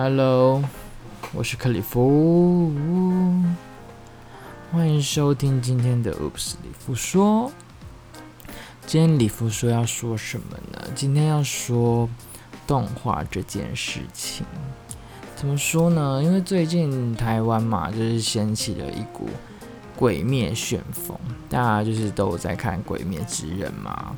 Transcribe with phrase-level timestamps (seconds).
[0.00, 0.62] Hello，
[1.34, 2.72] 我是克里夫，
[4.70, 7.50] 欢迎收听今天的 Oops 里夫说。
[8.86, 10.80] 今天里夫说要说什么呢？
[10.94, 12.08] 今天要说
[12.64, 14.46] 动画这件事情。
[15.34, 16.22] 怎么说呢？
[16.22, 19.28] 因为最近台湾嘛，就是掀起了一股
[19.96, 21.18] 鬼灭旋风，
[21.50, 24.14] 大家就是都有在看《鬼灭之刃》嘛。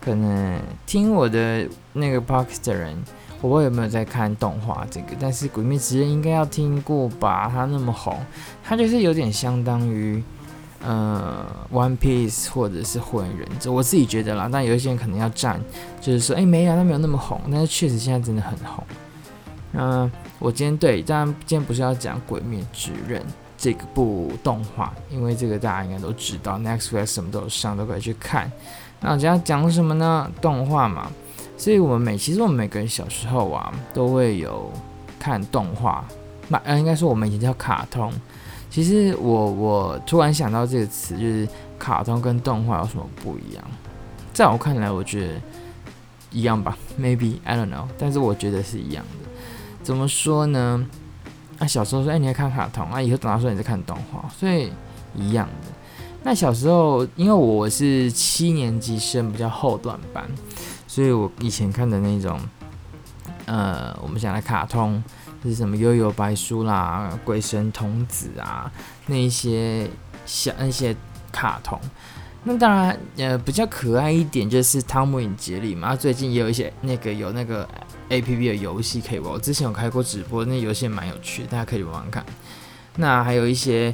[0.00, 2.96] 可能听我的那个 Podcast 的人。
[3.44, 7.46] 我不知道有没有在看动画这个，但是《鬼灭之刃》应该要听过吧？
[7.52, 8.18] 它那么红，
[8.62, 10.24] 它就是有点相当于
[10.82, 11.44] 呃
[11.76, 14.48] 《One Piece》或者是《火影忍者》，我自己觉得啦。
[14.50, 15.60] 但有一些人可能要站，
[16.00, 17.38] 就是说，哎、没有，它没有那么红。
[17.52, 18.82] 但是确实现在真的很红。
[19.74, 23.20] 嗯、我今天对，当然今天不是要讲《鬼灭之刃》
[23.58, 28.50] 这部动画，因为这个大家应该都知道，Netflix 什么都有上，都可以去看。
[29.00, 30.30] 那我今天讲什么呢？
[30.40, 31.10] 动画嘛。
[31.64, 34.70] 所以，我们每其实我们每个人小时候啊，都会有
[35.18, 36.04] 看动画，
[36.48, 38.12] 那呃，应该说我们以前叫卡通。
[38.68, 41.48] 其实我我突然想到这个词，就是
[41.78, 43.64] 卡通跟动画有什么不一样？
[44.34, 45.32] 在我看来，我觉得
[46.30, 49.30] 一样吧，maybe I don't know，但是我觉得是一样的。
[49.82, 50.86] 怎么说呢？
[51.58, 54.70] 啊，小时候说，哎，你在看卡通啊，以后长大说你在看动画，所以
[55.14, 55.72] 一样的。
[56.24, 60.28] 那小时候，因为我是七年级生，比较后段班。
[60.94, 62.38] 所以我以前看的那种，
[63.46, 65.02] 呃，我们讲的卡通，
[65.42, 68.70] 就是什么幽游白书啦、鬼神童子啊，
[69.06, 69.90] 那一些
[70.24, 70.94] 小那些
[71.32, 71.76] 卡通。
[72.44, 75.96] 那当然，呃，比较可爱一点就是汤姆与杰利嘛。
[75.96, 77.68] 最近也有一些那个有那个
[78.08, 82.24] APP 的游戏可以玩，我之前有开过直播，那游戏蛮有趣，大家可以玩玩看。
[82.94, 83.92] 那还有一些。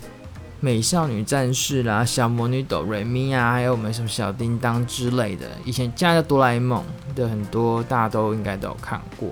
[0.62, 9.30] 美少女战士啦，小魔女哆瑞咪啊，还有我们什么小叮当之类的，以前加的哆啦 A 梦的很多，大家都应该都有看过。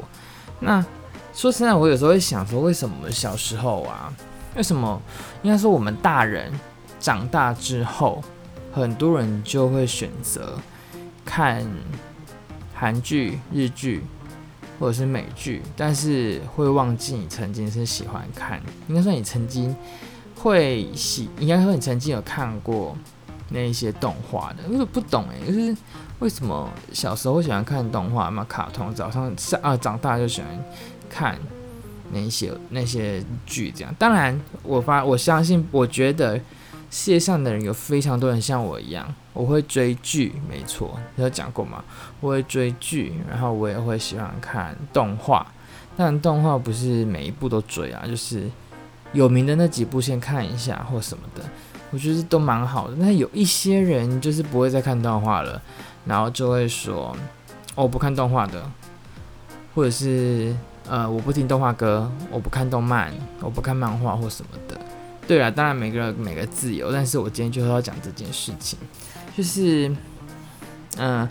[0.58, 0.82] 那
[1.34, 4.10] 说实在，我有时候会想说，为什么小时候啊，
[4.56, 4.98] 为什么
[5.42, 6.50] 应该说我们大人
[6.98, 8.24] 长大之后，
[8.72, 10.58] 很多人就会选择
[11.26, 11.62] 看
[12.74, 14.02] 韩剧、日剧
[14.80, 19.76] 或者是美剧，但是会忘记你曾经是喜欢看，应该说你曾经。
[20.38, 22.96] 会喜，应该说你曾经有看过
[23.48, 25.76] 那一些动画的，我不懂哎，就是
[26.20, 30.64] 为什么小时候喜欢看动画嘛，卡通，早上上啊长大就喜欢
[31.10, 31.36] 看
[32.12, 33.92] 那些那些剧这样。
[33.98, 36.36] 当然，我发我相信，我觉得
[36.90, 41.82] 世界上的人有非常多人像我一样，我会追剧，没错，你有讲过嘛，
[42.20, 45.46] 我会追剧，然后我也会喜欢看动画，
[45.96, 48.48] 但动画不是每一部都追啊，就是。
[49.12, 51.42] 有名的那几部先看一下或什么的，
[51.90, 52.96] 我觉得都蛮好的。
[52.96, 55.60] 那有一些人就是不会再看动画了，
[56.04, 57.16] 然后就会说：“，
[57.74, 58.62] 我不看动画的，
[59.74, 60.54] 或者是
[60.88, 64.78] 呃，我不听动画歌，我不看动漫，我不看漫画或什么的。”
[65.26, 68.78] 对啊，当然每个人每个自由，但是我今天就是要讲这件事情，
[69.36, 69.94] 就是
[70.96, 71.28] 嗯、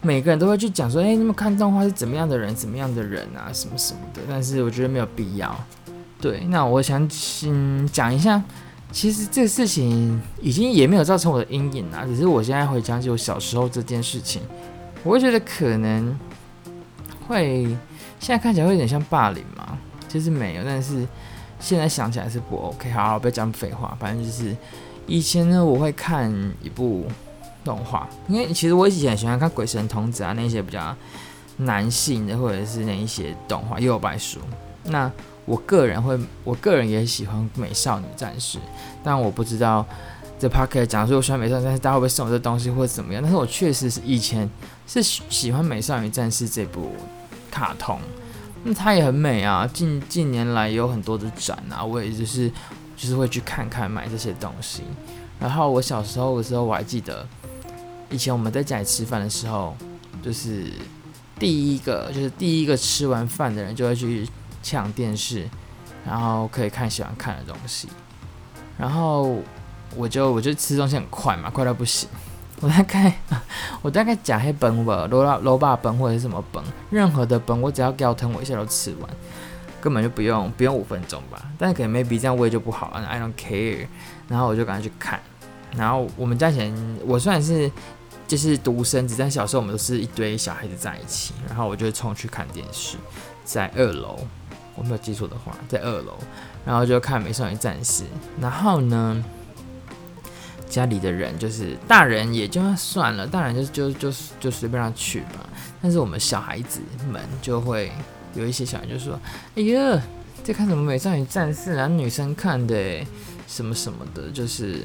[0.00, 5.54] 每个人都会去讲说：“哎，你们看动画是怎么样的人，怎么样的人啊，什么什么的。”但是我觉得没有必要。
[6.24, 8.42] 对，那我想请讲一下，
[8.90, 14.40] 其实这个事情已经也没有造成我的阴影啦，只是我现在回想起我小时候这件事情，
[15.02, 16.18] 我会觉得可能
[17.28, 17.64] 会
[18.18, 19.76] 现在看起来会有点像霸凌嘛，
[20.08, 21.06] 其实没有，但是
[21.60, 22.90] 现在想起来是不 OK。
[22.90, 24.56] 好，好，不要讲废话，反正就是
[25.06, 27.04] 以前呢，我会看一部
[27.62, 30.96] 动画，因为其实我以前喜欢看鬼神童子啊，那些比较
[31.58, 34.38] 男性的，或者是那一些动画，幽游白书，
[34.84, 35.12] 那。
[35.46, 38.58] 我个人会，我个人也喜欢《美少女战士》，
[39.02, 39.86] 但我不知道
[40.38, 43.22] 这 Podcast 讲说我喜欢《美少女战士》，大家会不会送我这东西或者怎么样？
[43.22, 44.48] 但是我确实是以前
[44.86, 46.92] 是喜欢《美少女战士》这部
[47.50, 48.00] 卡通，
[48.62, 49.68] 那它也很美啊。
[49.70, 52.50] 近近年来有很多的展啊，我也就是
[52.96, 54.82] 就是会去看看买这些东西。
[55.38, 57.26] 然后我小时候的时候，我还记得
[58.08, 59.76] 以前我们在家里吃饭的时候，
[60.22, 60.72] 就是
[61.38, 64.26] 第一个就是第一个吃完饭的人就会去。
[64.64, 65.48] 抢电视，
[66.06, 67.88] 然后可以看喜欢看的东西，
[68.78, 69.36] 然后
[69.94, 72.08] 我就我就吃东西很快嘛，快到不行。
[72.60, 73.12] 我大概
[73.82, 79.10] 我大概讲黑本吧，罗拉罗巴本或者是什么本，任何的本我只要给我腾，我一下都吃完，
[79.82, 81.42] 根本就不用不用五分钟吧。
[81.58, 83.86] 但是可能 maybe 这样胃就不好了，I don't care。
[84.28, 85.20] 然后我就赶快去看。
[85.76, 86.74] 然后我们家以前
[87.04, 87.70] 我虽然是
[88.26, 92.96] 就是独生子，但小时候我们都是一堆小孩子在一起，然后我就冲去看电视，
[93.44, 94.18] 在二楼。
[94.76, 96.14] 我没有记错的话，在二楼，
[96.64, 98.02] 然后就看《美少女战士》，
[98.40, 99.24] 然后呢，
[100.68, 105.48] 家里的人就是大人也就算了，大人就就就就随便让去吧。
[105.80, 106.80] 但是我们小孩子
[107.12, 107.92] 们就会
[108.34, 109.20] 有一些小孩就说
[109.54, 110.00] ：“哎呀，
[110.42, 113.04] 在看什么美少女战士啊，女生看的，
[113.46, 114.82] 什么什么的，就是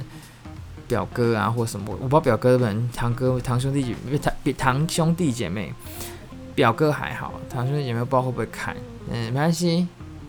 [0.87, 5.73] 表哥啊或什么，我不知道表哥们、堂哥、堂兄弟姐妹、堂堂兄弟姐妹，
[6.53, 8.75] 表哥还好，堂兄弟姐妹不知道会不会看，
[9.09, 9.87] 嗯，没关系，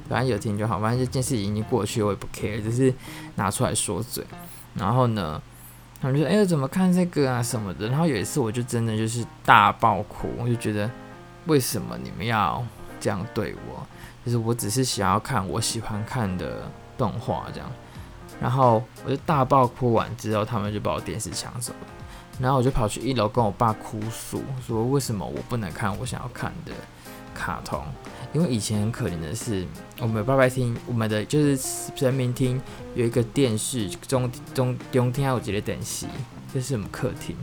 [0.09, 2.93] 反正有听就好，反正这件事已经过去，我也不 care，只是
[3.37, 4.25] 拿出来说嘴。
[4.75, 5.41] 然后呢，
[6.01, 7.89] 他们就说：哎，怎么看这个啊什么的。
[7.89, 10.91] 然后有一次，我就真的就是大爆哭，我就觉得。
[11.47, 12.63] 为什么你们要
[13.01, 13.85] 这样对我？
[14.25, 17.69] 就是我只是想要看我喜欢看的动画这样，
[18.39, 21.87] 然后我就大爆哭完之后，他们就把我电视抢走了，
[22.39, 26.73] 然后我就跑去一楼跟我爸哭诉，说为什么我不能看我想要看的
[27.35, 27.83] 卡通？
[28.33, 29.67] 因为以前很可怜的是，
[30.01, 32.61] 我们爸爸厅，我们的就是人民厅
[32.95, 36.07] 有一个电视中中中厅还有几个电视，
[36.53, 37.37] 这是我们客厅，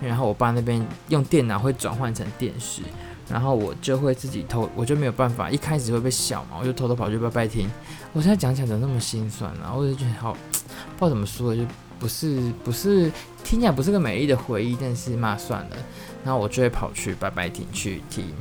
[0.00, 2.82] 然后我爸那边用电脑会转换成电视。
[3.28, 7.68] 然后我就会自己偷，我就没有办法，一开始会被笑嘛，我就偷偷跑去拜拜厅。
[8.12, 9.74] 我现在讲起来怎么那么心酸啊？
[9.74, 11.62] 我就觉得好，不知道怎么说，就
[11.98, 13.10] 不是不是
[13.42, 15.76] 听起来不是个美丽的回忆，但是嘛算了。
[16.24, 18.32] 然后我就会跑去拜拜厅去听，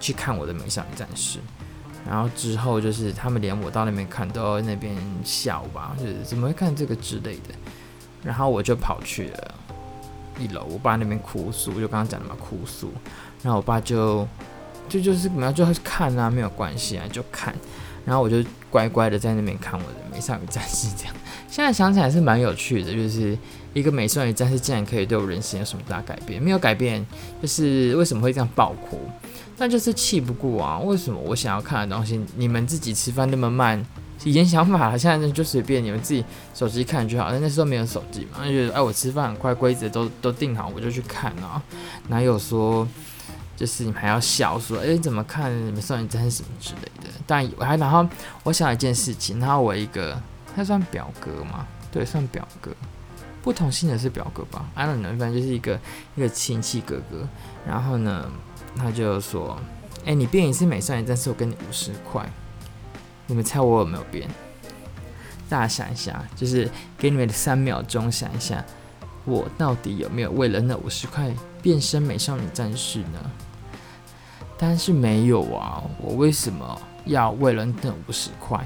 [0.00, 1.38] 去看我的美少女战士。
[2.08, 7.54] 然后之后就是他们连我到那边看都要那边笑吧，就是怎么会看这个之类的。
[8.24, 9.54] 然后我就跑去了
[10.38, 12.90] 一楼，我爸那边哭诉，就刚刚讲的嘛，哭诉。
[13.42, 14.26] 然后我爸就
[14.88, 17.54] 就就是怎么样，就会看啊，没有关系啊，就看。
[18.06, 21.14] 然后我就乖乖的在那边看我的美少女战士，这样。
[21.48, 23.36] 现在想起来是蛮有趣的，就是
[23.74, 26.42] 一个美少女战士竟然可以对我人生有什么大改变？
[26.42, 27.04] 没有改变，
[27.42, 28.98] 就是为什么会这样爆哭？
[29.60, 30.78] 那就是气不过啊！
[30.78, 33.84] 为什么我想要看的东西，你们自己吃饭那么慢？
[34.24, 36.24] 以前想法，现在就随便你们自己
[36.54, 37.30] 手机看就好。
[37.30, 41.62] 但那时候没有手机嘛，就觉得哎，我吃饭很快，规则都都定好，我就去看啊，
[42.08, 42.88] 哪有说？
[43.54, 47.10] 就是你们还要笑说，哎、怎么看你们少女战士什么之类的？
[47.26, 48.08] 但我还然后
[48.42, 50.18] 我想一件事情，然后我一个
[50.56, 51.66] 他算表哥吗？
[51.92, 52.70] 对，算表哥，
[53.42, 55.78] 不同姓的是表哥吧？I don't know，反正就是一个
[56.16, 57.28] 一个亲戚哥哥。
[57.66, 58.30] 然后呢，
[58.76, 59.58] 他就说，
[60.04, 62.28] 哎、你变一次美少女战士，我给你五十块。
[63.26, 64.28] 你们猜我有没有变？
[65.48, 68.64] 大家想一下，就是给你们三秒钟想一下，
[69.24, 73.30] 我到底有没有为了那五十块变身美少女战士呢？
[74.56, 78.64] 但是没有啊，我为什么要为了那五十块，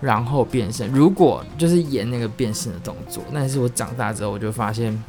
[0.00, 0.90] 然后变身？
[0.90, 5.02] 如果就是演那个变身的动作，但是我长大之后我就发现，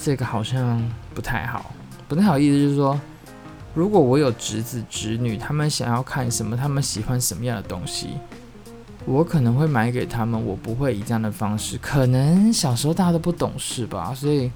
[0.00, 0.82] 这个好像
[1.14, 1.72] 不太好，
[2.08, 3.00] 不太好意思就是说，
[3.74, 8.10] 如果我有侄子侄女，他们想要看什么，他们喜欢什么样的东西，
[9.04, 11.78] 我可能会买给他们，我不会以这样的方式。
[11.78, 14.50] 可能小时候大家都不懂事吧，所以。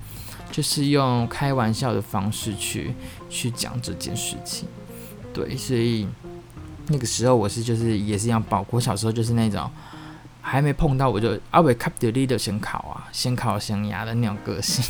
[0.53, 2.93] 就是用开玩笑的方式去
[3.29, 4.67] 去讲这件事情，
[5.33, 6.09] 对，所以
[6.89, 8.67] 那个时候我是就是也是一样爆。
[8.71, 9.71] 我小时候就是那种
[10.41, 14.85] 还没碰到我就阿伟 cap the leader 先考啊，先考先压的那种个性。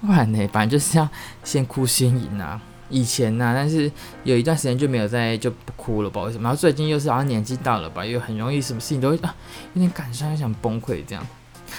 [0.00, 1.08] 不然呢，反正就是要
[1.42, 2.60] 先哭先赢啊。
[2.90, 3.90] 以前呢、但是
[4.24, 6.38] 有一段时间就没有再就不哭了，不好意思。
[6.38, 9.34] 然后最近又是好像年纪大了吧，又很容易什么事情都会啊，
[9.74, 11.26] 有点感伤，又想崩溃这样。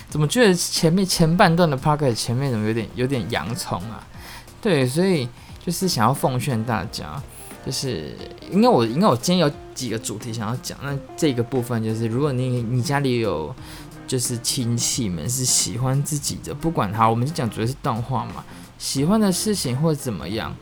[0.08, 4.06] 怎么觉得前面前半段的 p o c a s t 前面怎么有点有点洋葱啊？
[4.62, 5.28] 对，所以
[5.66, 7.20] 就是想要奉劝大家，
[7.66, 8.16] 就是
[8.52, 13.54] 因为我因为我今天有几个主题想要讲，那这个部分就是如果你你家里有
[14.10, 18.44] 就是亲戚们是喜欢自己的，不管他，我们就讲主要是动画嘛，
[18.80, 20.54] 喜欢的事情或怎么样，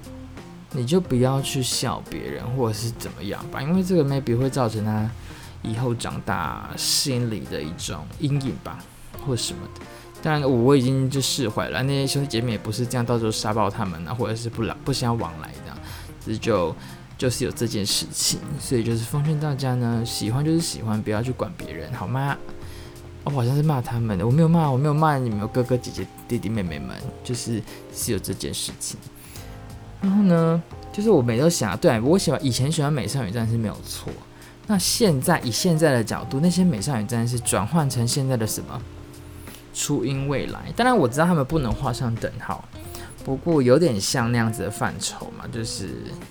[0.73, 5.09] 你就不要去笑别人或者是怎么样吧，因为这个 maybe 会造成他
[5.63, 8.77] 以后长大心里的一种阴影吧。
[9.25, 9.81] 或什么的，
[10.21, 11.83] 当然我已经就释怀了。
[11.83, 15.77] 那些兄弟姐妹也不是这样，到时候杀爆他们啊，或者是不来不相往来的，
[16.23, 16.73] 只是就
[17.17, 22.37] 就是有这件事情，所以就是奉劝大家呢，喜欢就是喜欢，不要去管别人，好吗？
[23.27, 27.61] 我好像是骂他们的，我没有骂，我没有骂你们哥哥姐姐弟弟妹妹们，就是
[27.93, 28.97] 是有这件事情。
[30.01, 34.13] 然后呢，就是我每次都想，对，我喜欢以前喜欢美少女战士没有错，
[34.67, 38.81] 那现在以现在的角度，那些美少女战士转换成现在的什么？
[39.73, 42.63] 初音未来，当然我知道他们不能画上等号，
[43.25, 45.89] 不过有点像那样子的范畴嘛，就是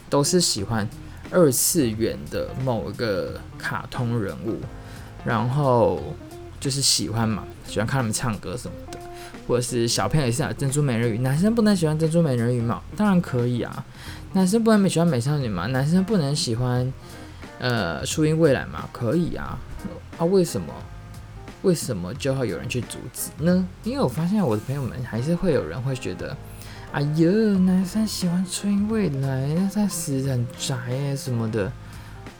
[0.08, 0.88] 都是喜欢
[1.30, 4.56] 二次元的某一个卡通人物，
[5.24, 6.00] 然后
[6.66, 8.99] 就是喜欢嘛，喜欢看他们唱歌什么的，
[9.46, 12.82] 或者是小朋友也是啊珍珠美人鱼，男生不能喜欢珍珠美人鱼吗？
[12.96, 13.85] 当然可以啊，
[14.32, 15.66] 男生不能喜欢美少女吗？
[15.66, 16.92] 男生不能喜欢
[17.61, 18.88] 呃初音未来吗？
[18.90, 19.56] 可以啊，
[20.18, 20.75] 啊为什么？
[21.62, 23.64] 为什么就会有人去阻止呢？
[23.85, 26.37] 因为我发现我的朋友们还是会有人会觉得，
[26.90, 27.30] 哎呦，
[27.61, 31.70] 男生喜欢初音未来，那他死很宅哎什么的。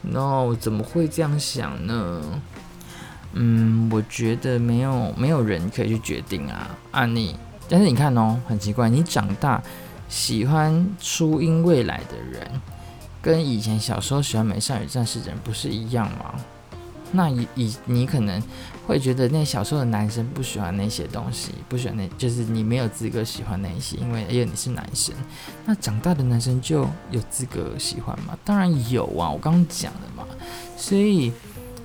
[0.03, 2.21] No，怎么会这样想呢？
[3.35, 7.37] 嗯，我觉得没有没有人可以去决定啊，啊你，
[7.69, 9.63] 但是你看哦，很奇怪，你长大
[10.09, 12.51] 喜欢初音未来的人，
[13.21, 16.35] 跟以前小时候喜欢美少女战士的人不是一样吗？
[17.13, 18.43] 那以以你可能
[18.85, 25.15] 会觉得那小时候的男生不喜欢那些东西，不喜欢那，就是你没有资格喜欢那些，因为因为你是男生。
[25.65, 28.37] 那长大的男生就有资格喜欢吗？
[28.45, 30.25] 当然有啊，我刚刚讲的嘛。
[30.77, 31.33] 所以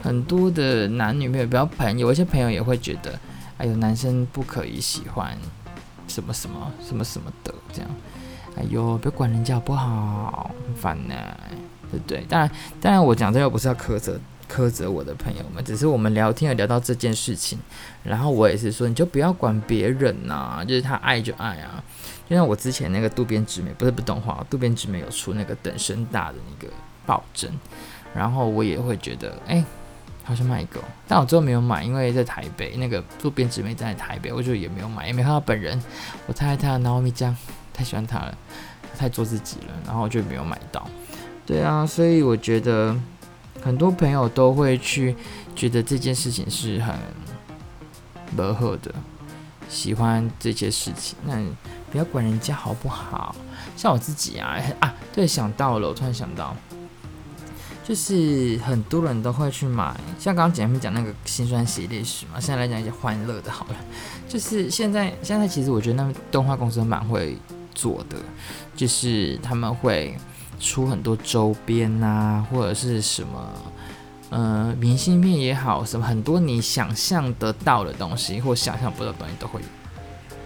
[0.01, 3.19] 很多的男女朋友，比较朋友，有一些朋友也会觉得，
[3.57, 5.37] 哎呦，男生不可以喜欢
[6.07, 7.89] 什么什么什么什么的这样。
[8.57, 11.15] 哎呦，不要管人家好不好，很烦呢，
[11.89, 12.25] 对不对？
[12.27, 14.19] 当然，当然，我讲这个不是要苛责。
[14.53, 17.57] 苛责我的朋友们，只是我们聊天有聊到这件事情，
[18.03, 21.81] 然后我也是说，你就不要管别人呐、就是他爱就爱啊。
[22.29, 26.73] 就像我之前那个渡边直美，不是不动画，渡边直美有出那个等身大的那个
[27.05, 27.49] 抱枕，
[28.13, 29.63] 然后我也会觉得，哎、
[30.23, 35.81] 好像买一个，但我最后没有买，因为在台北，那个渡边直妹在台北，我就也没有买，也没看到本人。
[36.27, 37.35] 我太爱他，然后咪酱
[37.73, 38.37] 太喜欢他了，
[38.97, 40.87] 太做自己了，然后就没有买到。
[41.45, 42.95] 对啊，所以我觉得。
[43.63, 45.15] 很多朋友都会去
[45.55, 46.95] 觉得这件事情是很
[48.35, 48.91] 不好的，
[49.69, 51.35] 喜欢这些事情，那
[51.91, 53.35] 不要管人家好不好。
[53.77, 56.55] 像我自己啊啊，对，想到了，我突然想到，
[57.83, 63.75] 就是很多人都会去买，像刚刚前面讲那个心酸系列史嘛，现在来讲一些欢乐的，好了，
[64.27, 67.37] 就是现在现在其实我觉得那动画公司蛮会
[67.73, 68.17] 做的，
[68.75, 70.15] 就是他们会。
[70.63, 73.51] 出很多周边呐、啊，或者是什么，
[74.29, 79.59] 呃，明信片也好，什么很多你想象得到的东西，或想象不到的东西都会，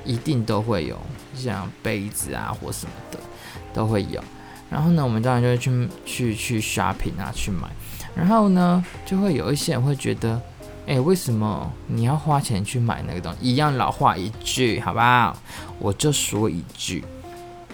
[0.05, 0.97] 一定都会有，
[1.35, 3.19] 像杯子啊或什么的
[3.73, 4.23] 都会有。
[4.69, 7.69] 然后呢，我们当然就会去去去 shopping 啊，去买。
[8.15, 10.41] 然后呢，就会有一些人会觉得，
[10.87, 13.37] 哎、为什么你要花钱去买那个东西？
[13.41, 15.37] 一样老话一句，好不好？
[15.79, 17.03] 我就说一句。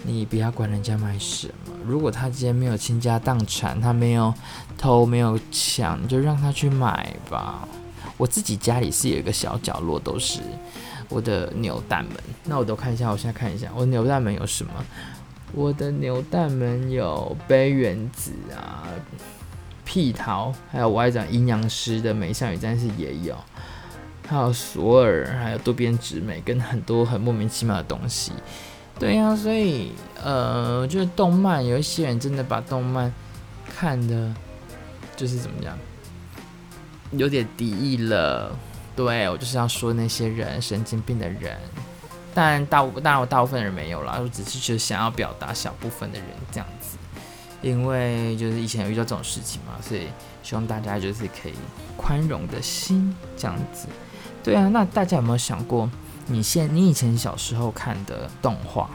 [0.04, 4.34] 你不要管人家买什么，如果他今天没有倾家荡产，他没有
[4.76, 7.68] 偷没有抢，就让他去买吧。
[8.16, 10.40] 我自己家里是有一个小角落，都是
[11.08, 12.14] 我的扭蛋们。
[12.44, 14.72] 那我都看一下，我现在看一下，我扭蛋们有什么？
[15.54, 18.88] 我的牛蛋们有杯原子啊、
[19.84, 23.36] 屁桃，还有我爱讲阴阳师的美少女战士也有，
[24.26, 28.32] 还有索尔，还有渡边直美，跟很多很莫名其妙的东西。
[28.98, 29.92] 对呀、所以
[30.22, 33.12] 呃，就是动漫，有一些人真的把动漫
[33.66, 34.32] 看的，
[35.16, 35.76] 就是怎么讲，
[37.12, 38.56] 有点敌意了。
[38.94, 41.56] 对，我就是要说那些人神经病的人，
[42.34, 46.96] 但大当然我大部分人没有啦，我只是就想要表达小部分的人这样子，
[47.60, 50.06] 因为就是以前有遇到这种事情嘛，所以
[50.42, 51.54] 希望大家就是可以
[51.96, 53.86] 宽容的心这样子。
[54.42, 55.88] 对啊，那大家有没有想过？
[56.26, 58.88] 你现你以前小时候看的动画，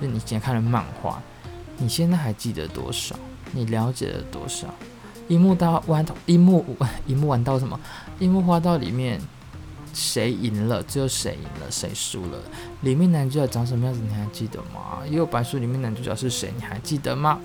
[0.00, 1.22] 就你以前看的漫画，
[1.78, 3.16] 你现在还记得多少？
[3.52, 4.66] 你了解了多少？
[5.28, 6.64] 樱木到玩樱木
[7.06, 7.78] 樱木玩到什么？
[8.18, 9.20] 樱木花道里面
[9.94, 10.82] 谁赢了？
[10.82, 11.70] 只有谁赢了？
[11.70, 12.38] 谁输了？
[12.82, 14.00] 里面男主角长什么样子？
[14.06, 14.98] 你还记得吗？
[15.06, 16.52] 幽游白书里面男主角是谁？
[16.56, 17.40] 你还记得吗？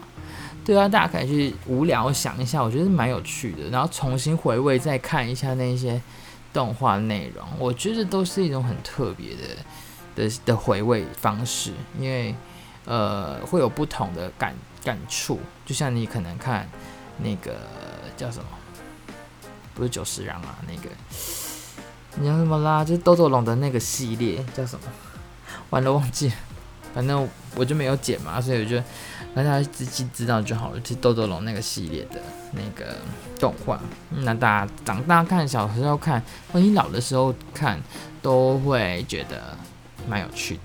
[0.65, 6.01] 对啊，大家可以去无聊想一下，我觉得蛮有趣的，然后重新回味再看一下那些。
[6.51, 9.44] 动画内容，我觉得都是一种很特别的
[10.15, 12.34] 的的回味方式，因为
[12.86, 15.39] 呃会有不同的感感触。
[15.63, 16.68] 就像你可能看
[17.20, 17.56] 那个
[18.18, 18.50] 叫什么，
[19.75, 20.89] 不是久石让啊，那个
[22.19, 22.83] 你叫什么啦？
[22.83, 24.85] 就是豆豆龙的那个系列叫什么？
[25.71, 26.33] 完了忘记了，
[26.93, 28.81] 反正我就没有剪嘛，所以我就。
[29.35, 30.81] 让大家自己知道就好了。
[30.83, 32.19] 其实豆豆龙那个系列的
[32.51, 32.97] 那个
[33.39, 36.21] 动画，那大家长大看、小时候看，
[36.51, 37.79] 或你老的时候看，
[38.23, 39.55] 都会觉得
[40.09, 40.61] 蛮有趣的。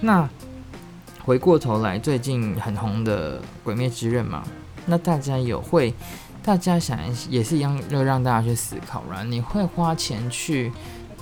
[0.00, 0.28] 那
[1.24, 4.42] 回过头来，最近很红的《鬼灭之刃》嘛，
[4.86, 5.94] 那大家有会，
[6.42, 6.98] 大家想
[7.30, 10.72] 也是一样，要让大家去思考，然后你会花钱去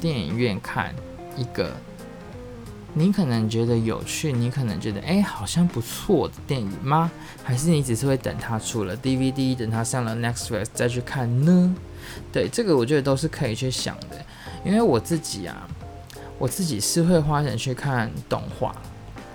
[0.01, 0.95] 电影院看
[1.37, 1.71] 一个？
[2.93, 7.09] 你可能觉得有趣，你可能觉得哎、好像不错的电影吗？
[7.45, 11.77] 还是你只是会等它出了 DVD，等它上了 Netflix 再去看呢？
[12.33, 14.17] 对，这个我觉得都是可以去想的。
[14.65, 15.69] 因为我自己啊，
[16.37, 18.75] 我自己是会花钱去看动画，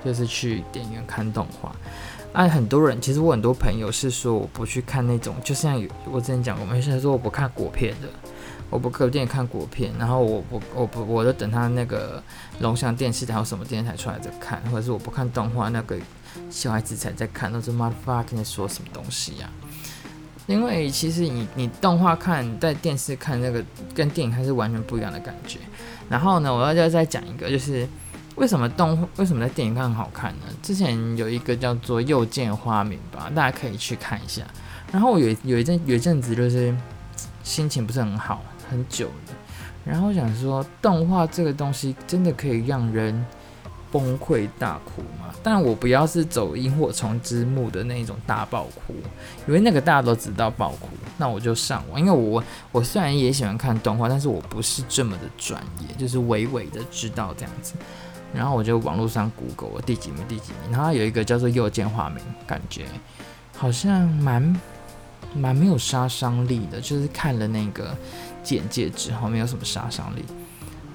[0.04, 1.74] 就是去电影院看动画。
[2.36, 8.08] 哎，很多人其实我很多朋友是说我不去看那种，就像有我之前讲过，我们现在说我不看国片的。
[8.72, 12.22] 我不看电影看国片，然后我不我不我就等他那个
[12.60, 15.96] 龙翔电视台或什么电视台出来再看，或者是我不看动画，那个
[16.50, 19.50] 小孩子才在看，那这 motherfucker 在说什么东西呀、
[20.48, 23.64] 因为其实你你动画看在电视看那个
[23.94, 25.60] 跟电影看是完全不一样的感觉。
[26.10, 27.88] 然后呢，我要再再讲一个，就是
[28.36, 30.46] 为什么动为什么在电影看很好看呢？
[30.62, 34.44] 之前有一个叫做《又见花明》吧，大家可以去看一下。
[34.92, 36.76] 然后我有有一阵有一阵子就是
[37.44, 39.36] 心情不是很好，很久了。
[39.86, 43.26] 然后我想说，动画这个东西真的可以让人。
[43.92, 45.34] 崩溃大哭吗？
[45.42, 48.94] 但我不要是走萤火虫之墓的那种大爆哭，
[49.48, 51.98] 因为那个大家都知道爆哭，那我就上网。
[51.98, 57.76] 因为我我虽然也喜欢看动画，但是我不是这么的专业，就是微微的知道这样子。
[58.36, 62.86] 然后我就网络上 Google 我第几名第几名，然后有一个叫做右键化名，感觉
[63.58, 64.60] 好像蛮
[65.34, 67.96] 蛮没有杀伤力的，就是看了那个
[68.44, 70.24] 简介之后没有什么杀伤力，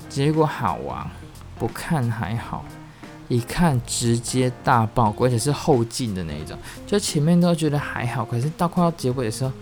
[0.09, 1.11] 结果好啊，
[1.59, 2.64] 不看还好。
[3.28, 9.52] 一看直接大爆，而且是后劲的那一种，就前面都觉得还好，可是到快要结尾的时候，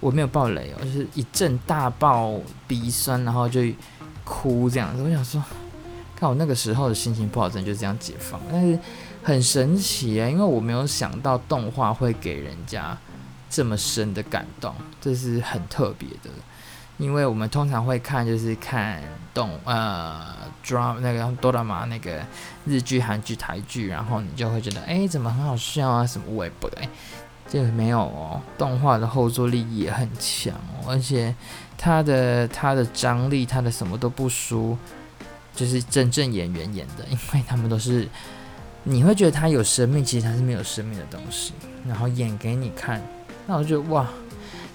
[0.00, 2.32] 我没有爆雷哦，就是一阵大爆
[2.66, 3.60] 鼻酸，然后就
[4.24, 5.02] 哭这样子。
[5.02, 5.44] 我想说，
[6.16, 8.78] 看我那个时候的心情不好，真的就这样解放，但是
[9.22, 12.96] 很神奇啊，因为我没有想到动画会给人家
[13.50, 16.30] 这么深的感动，这是很特别的。
[16.98, 19.02] 因为我们通常会看，就是看
[19.34, 22.24] 动呃 dram 那个哆啦 A 那个
[22.64, 26.06] 日剧、韩剧、台剧，然后你就会觉得，哎，怎么很好笑啊？
[26.06, 26.88] 什么微博哎，
[27.46, 28.40] 这个没有哦。
[28.56, 31.34] 动画的后坐力也很强哦，而且
[31.76, 34.78] 它的它的张力，它的什么都不输，
[35.56, 38.08] 就是真正演员演的，因为他们都是
[38.84, 41.52] 你会觉得他有生命，其实他是没有生命的东西，
[41.88, 43.02] 然后演给你看，
[43.48, 44.06] 那我觉得哇。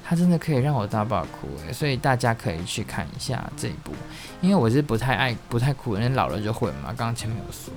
[0.04, 3.94] 他真的可以让我大爆哭诶，所以大家可以去看一下这一部，
[4.42, 6.88] 因为我是不太爱不太哭的，人老了就会嘛。
[6.88, 7.74] 刚刚前面有说，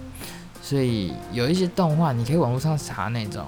[0.60, 3.46] 所以有一些动画你可以网络上查那种，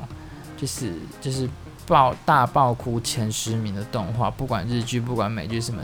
[0.56, 1.50] 就是就是
[1.84, 5.82] 爆大爆哭前十名的动画，不管日剧不管美剧什么，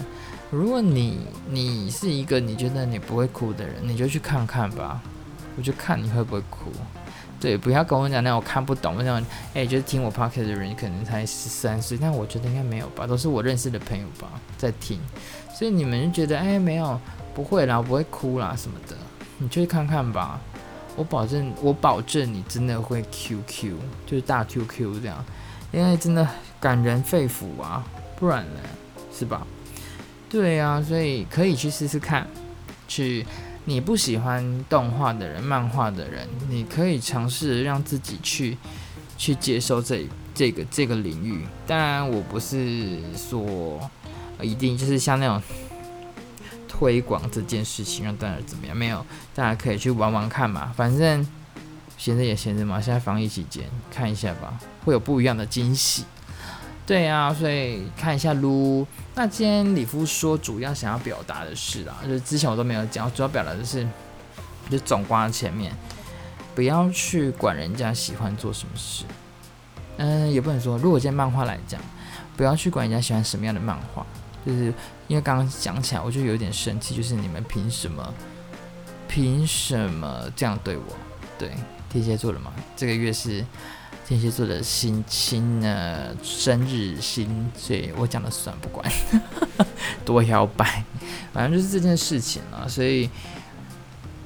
[0.52, 5.00] 如果你你是一个你觉得你不会哭的人，你就去看看吧，
[5.56, 6.70] 我就看你会不会哭。
[7.40, 15.00] 对，不要跟我讲那种看不懂，那种哎，就是听我 podcast 的人可能才十三岁，但我觉得应该没有吧，都是我认识的朋友吧在听，
[15.54, 17.00] 所以你们就觉得哎，没有，
[17.34, 18.94] 不会啦，不会哭啦什么的，
[19.38, 20.38] 你去看看吧，
[20.96, 23.72] 我保证，我保证你真的会 QQ，
[24.04, 25.24] 就是大 QQ 这样，
[25.72, 26.28] 因为真的
[26.60, 27.82] 感人肺腑啊，
[28.16, 28.60] 不然呢，
[29.10, 29.46] 是吧？
[30.32, 32.26] 对啊，所以可以去试试看，
[32.88, 33.26] 去。
[33.64, 38.58] 你不喜欢动画的人、漫画的人，你可以尝试让自己去
[39.16, 41.44] 去接受这这个这个领域。
[41.64, 43.78] 当然，我不是说
[44.40, 45.40] 一定就是像那种
[46.66, 50.72] 推广这件事情让大家怎么样，没有，大家可以去玩玩看嘛。
[50.74, 51.24] 反正
[51.96, 56.04] 闲着也闲着嘛，现在防疫期间看一下吧，会有不一样的惊喜。
[56.92, 58.84] 对啊，所以看一下噜。
[59.14, 63.88] 那今天李夫说主要想要表达的是啦，就是之前我都没有讲，主要表达的是，
[64.68, 65.74] 就总括前面，
[66.54, 69.06] 不要去管人家喜欢做什么事。
[69.96, 71.80] 嗯，也不能说，如果今天漫画来讲，
[72.36, 74.04] 不要去管人家喜欢什么样的漫画，
[74.44, 74.66] 就是
[75.08, 78.12] 因为刚刚讲起来，我就有点生气，就是你们凭什么，
[79.08, 80.84] 凭什么这样对我？
[81.38, 81.52] 对，
[81.88, 83.42] 天蝎座了嘛，这个月是。
[84.12, 88.86] 天蝎座的星星呢，生日心，所以我讲的算不管，
[90.04, 90.84] 多摇摆，
[91.32, 92.68] 反正就是这件事情了。
[92.68, 93.08] 所以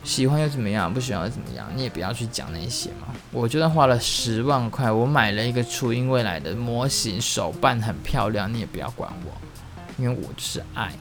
[0.02, 3.14] 喜欢又怎么样，不喜欢又怎么样，你也不要去讲那些嘛。
[3.30, 9.30] 我就算花了十万块，我买了一个初音未来的模型，手办很漂亮，你也不要管我，
[10.02, 10.92] 因为我就是爱。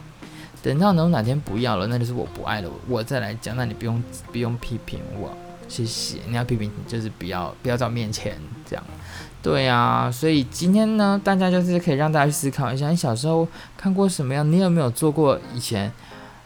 [0.61, 5.35] 等到能哪天不要了，那就是我不爱了，我再来讲，那你不用不用批评我。
[5.67, 8.83] 谢谢，你要批评就是不要不要在我面前这样，
[9.41, 14.49] 对啊，所以今天呢，大家就是可以让大家去思考一下，你小时候看过什么样？
[14.51, 15.91] 你有没有做过以前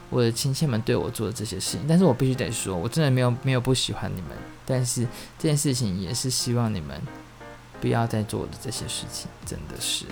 [0.09, 1.81] 我的亲戚们对我做的这些事情？
[1.87, 4.31] 但是我必须得说，我真的没有没有不喜欢你们，
[4.65, 5.03] 但是
[5.37, 6.99] 这件事情也是希望你们
[7.81, 10.05] 不要再做的这些事情，真的是，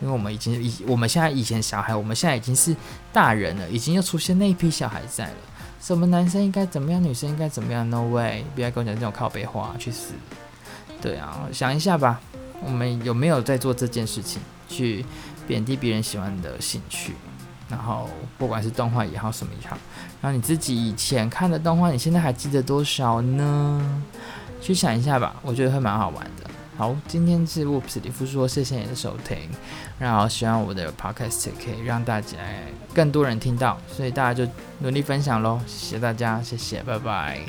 [0.00, 2.74] 因为我们已经以我们现在以前小孩，我们现在已经是
[3.12, 5.36] 大人了，已经又出现那一批小孩在了。
[5.82, 8.44] 什么男生应该怎么样，女生应该怎么样？No way！
[8.54, 10.12] 不要跟我讲这种靠背话，去死！
[11.00, 12.20] 对啊，想一下吧，
[12.64, 15.04] 我们有没有在做这件事情，去
[15.44, 17.14] 贬低别人喜欢的兴趣？
[17.68, 19.76] 然后不管是动画也好，什么也好，
[20.20, 24.02] 然后你自己以前看的动画，你现在还记得多少呢？
[24.60, 26.50] 去想一下吧，我觉得会蛮好玩的。
[26.82, 29.38] 好，今天是 Whoops 里夫说，谢谢你的收听，
[30.00, 32.36] 然后希望我的 podcast 可以让大家
[32.92, 37.42] 更多人听到，所以大家就努力分享喽，谢谢大家，谢谢，拜拜。